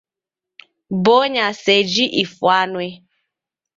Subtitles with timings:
[1.03, 2.87] Bonya seji Iw'ifwane